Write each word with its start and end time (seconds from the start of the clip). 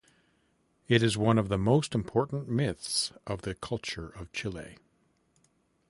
It 0.87 1.03
is 1.03 1.15
one 1.15 1.37
of 1.37 1.47
the 1.47 1.59
most 1.59 1.93
important 1.93 2.49
myths 2.49 3.13
of 3.27 3.43
the 3.43 3.53
culture 3.53 4.09
of 4.09 4.31
Chile. 4.33 4.79